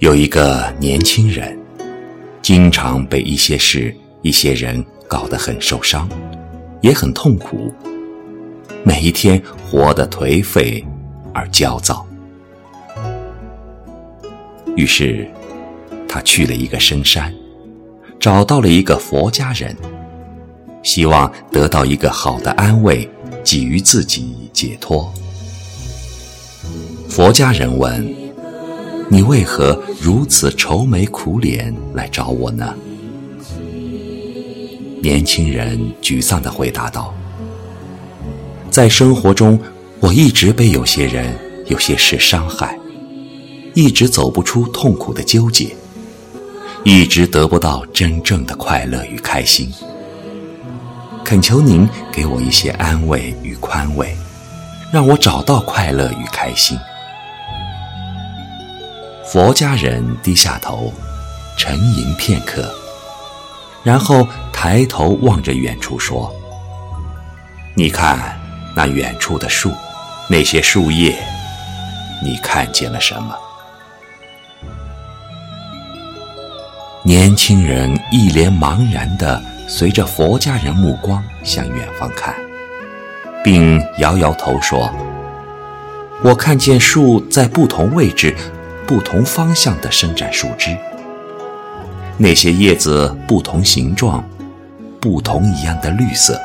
[0.00, 1.58] 有一个年轻人，
[2.40, 3.92] 经常被一些事、
[4.22, 6.08] 一些人搞得很受伤，
[6.80, 7.74] 也很痛苦，
[8.84, 10.84] 每一天活得颓废
[11.34, 12.06] 而焦躁。
[14.76, 15.28] 于是，
[16.08, 17.34] 他去了一个深山，
[18.20, 19.76] 找到了一个佛家人，
[20.84, 23.08] 希望得到一个好的安慰，
[23.42, 25.12] 给予自己解脱。
[27.08, 28.14] 佛家人问
[29.10, 32.74] ：“你为何如此愁眉苦脸来找我呢？”
[35.00, 37.14] 年轻人沮丧地回答道
[38.68, 39.58] ：“在生活中，
[40.00, 42.76] 我一直被有些人、有些事伤害，
[43.74, 45.74] 一直走不出痛苦的纠结，
[46.84, 49.70] 一直得不到真正的快乐与开心。
[51.24, 54.14] 恳求您给我一些安慰与宽慰，
[54.92, 56.76] 让我找到快乐与开心。”
[59.30, 60.90] 佛家人低下头，
[61.58, 62.74] 沉吟片刻，
[63.82, 66.34] 然后抬头望着远处说
[67.76, 68.40] ：“你看
[68.74, 69.70] 那远处的树，
[70.30, 71.14] 那些树叶，
[72.24, 73.36] 你看见了什么？”
[77.04, 82.34] 年轻人一脸茫然地随着佛家人目光向远方看，
[83.44, 84.90] 并摇摇头说
[86.24, 88.34] ：“我看见树在不同位置。”
[88.88, 90.74] 不同方向的伸展树枝，
[92.16, 94.24] 那些叶子不同形状，
[94.98, 96.40] 不同一样的绿色。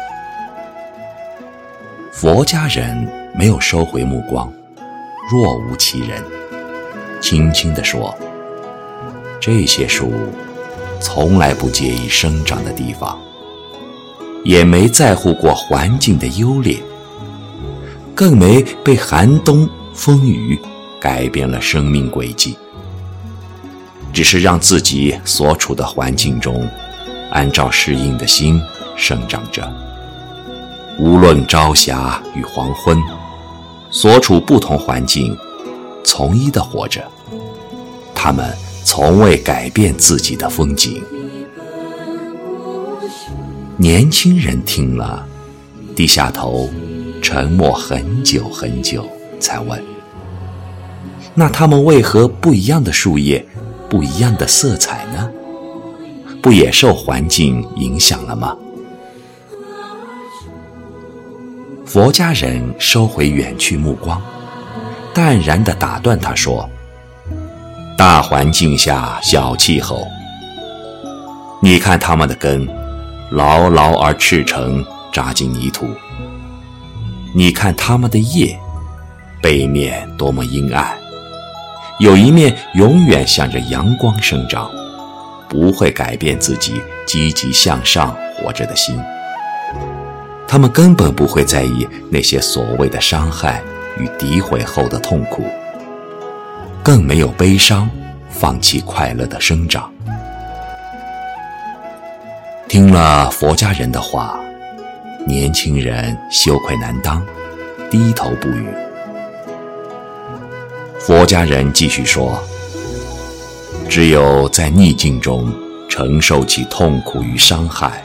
[2.11, 4.51] 佛家人没有收回目光，
[5.31, 6.21] 若无其人，
[7.21, 8.13] 轻轻地说
[9.39, 10.11] ：“这些树
[10.99, 13.17] 从来不介意生长的地方，
[14.43, 16.77] 也没在乎过环境的优劣，
[18.13, 20.59] 更没被寒冬风雨。”
[21.03, 22.57] 改变了生命轨迹，
[24.13, 26.65] 只是让自己所处的环境中，
[27.29, 28.57] 按照适应的心
[28.95, 29.69] 生长着。
[30.97, 32.97] 无论朝霞与黄昏，
[33.91, 35.37] 所处不同环境，
[36.05, 37.03] 从一的活着。
[38.15, 38.55] 他们
[38.85, 41.03] 从未改变自己的风景。
[43.75, 45.27] 年轻人听了，
[45.97, 46.69] 低下头，
[47.21, 49.05] 沉默很久很久，
[49.37, 49.92] 才问。
[51.35, 53.43] 那它们为何不一样的树叶，
[53.89, 55.29] 不一样的色彩呢？
[56.41, 58.55] 不也受环境影响了吗？
[61.85, 64.21] 佛家人收回远去目光，
[65.13, 66.69] 淡然地打断他说
[67.97, 70.07] ：“大环境下小气候，
[71.61, 72.67] 你看它们的根，
[73.29, 75.85] 牢牢而赤诚扎进泥土；
[77.33, 78.57] 你看它们的叶，
[79.41, 80.93] 背面多么阴暗。”
[81.99, 84.69] 有一面永远向着阳光生长，
[85.47, 88.99] 不会改变自己积极向上活着的心。
[90.47, 93.61] 他们根本不会在意那些所谓的伤害
[93.97, 95.43] 与诋毁后的痛苦，
[96.83, 97.89] 更没有悲伤，
[98.29, 99.89] 放弃快乐的生长。
[102.67, 104.39] 听了佛家人的话，
[105.27, 107.23] 年轻人羞愧难当，
[107.89, 108.67] 低头不语。
[111.05, 112.41] 佛家人继续说
[113.89, 115.53] ：“只有在逆境中
[115.89, 118.01] 承受起痛苦与伤害，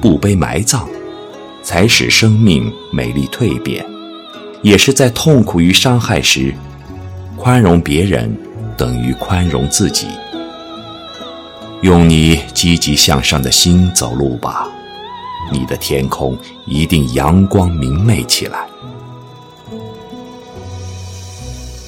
[0.00, 0.88] 不被埋葬，
[1.62, 3.84] 才使生命美丽蜕变；
[4.62, 6.54] 也是在痛苦与伤害时，
[7.36, 8.34] 宽容别人
[8.78, 10.06] 等于宽容自己。
[11.82, 14.66] 用你积极向上的心走路吧，
[15.52, 16.34] 你的天空
[16.64, 18.66] 一定阳光明媚起来。”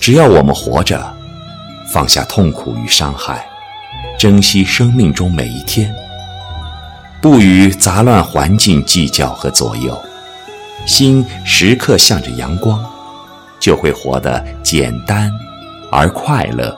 [0.01, 1.15] 只要我们活着，
[1.93, 3.47] 放下痛苦与伤害，
[4.19, 5.95] 珍惜生命中每一天，
[7.21, 10.01] 不与杂乱环境计较和左右，
[10.87, 12.83] 心时刻向着阳光，
[13.61, 15.31] 就会活得简单
[15.91, 16.77] 而快乐。